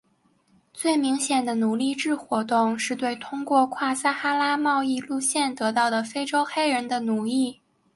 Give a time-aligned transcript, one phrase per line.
[0.73, 7.61] 最明显的奴隶制活动是对通过跨撒哈拉贸易路线得到的非洲黑人的奴役。